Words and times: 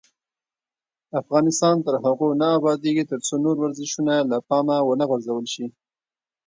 افغانستان 1.21 1.75
تر 1.85 1.93
هغو 2.03 2.27
نه 2.41 2.47
ابادیږي، 2.57 3.03
ترڅو 3.11 3.33
نور 3.45 3.55
ورزشونه 3.59 4.13
له 4.31 4.37
پامه 4.47 4.77
ونه 4.83 5.05
غورځول 5.09 5.45
شي. 5.53 5.65